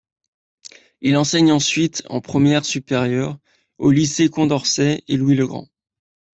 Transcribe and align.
Il 1.01 1.15
enseigne 1.15 1.51
ensuite 1.51 2.01
en 2.09 2.21
première 2.21 2.65
supérieure 2.65 3.37
aux 3.77 3.91
lycées 3.91 4.29
Condorcet 4.31 5.03
et 5.07 5.15
Louis-le-Grand. 5.15 5.67